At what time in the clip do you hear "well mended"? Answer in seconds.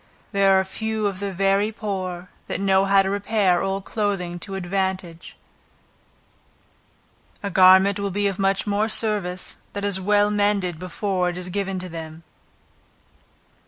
10.01-10.79